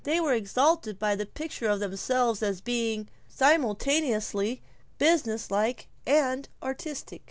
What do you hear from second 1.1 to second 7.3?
the picture of themselves as being simultaneously business like and artistic.